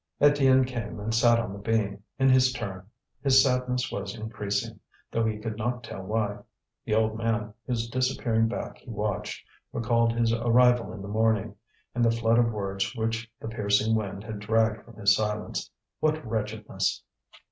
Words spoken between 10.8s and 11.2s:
in the